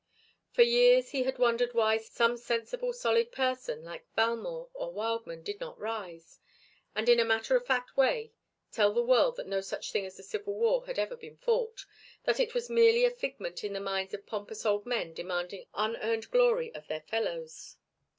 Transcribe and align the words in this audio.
For 0.49 0.63
years 0.63 1.09
he 1.11 1.21
had 1.25 1.37
wondered 1.37 1.75
why 1.75 1.97
some 1.97 2.35
sensible 2.35 2.91
solid 2.91 3.31
person 3.31 3.83
like 3.83 4.07
Valmore 4.15 4.69
or 4.73 4.91
Wildman 4.91 5.43
did 5.43 5.59
not 5.59 5.77
rise, 5.79 6.39
and 6.95 7.07
in 7.07 7.19
a 7.19 7.23
matter 7.23 7.55
of 7.55 7.67
fact 7.67 7.95
way 7.95 8.33
tell 8.71 8.93
the 8.93 9.03
world 9.03 9.35
that 9.35 9.45
no 9.45 9.61
such 9.61 9.91
thing 9.91 10.07
as 10.07 10.17
the 10.17 10.23
Civil 10.23 10.55
War 10.55 10.87
had 10.87 10.97
ever 10.97 11.15
been 11.15 11.37
fought, 11.37 11.85
that 12.23 12.39
it 12.39 12.55
was 12.55 12.67
merely 12.67 13.05
a 13.05 13.11
figment 13.11 13.63
in 13.63 13.73
the 13.73 13.79
minds 13.79 14.15
of 14.15 14.25
pompous 14.25 14.65
old 14.65 14.87
men 14.87 15.13
demanding 15.13 15.67
unearned 15.75 16.31
glory 16.31 16.73
of 16.73 16.87
their 16.87 17.01
fellows. 17.01 17.77